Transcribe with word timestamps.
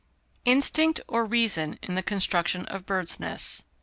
_Instinct 0.47 0.99
or 1.07 1.25
Reason 1.27 1.77
in 1.83 1.93
the 1.93 2.01
Construction 2.01 2.65
of 2.65 2.87
Birds' 2.87 3.19
Nests. 3.19 3.61